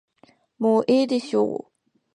[0.57, 1.71] もうええでしょう。